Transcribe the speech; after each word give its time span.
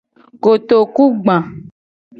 Kotoku 0.43 1.03
gba. 1.23 1.35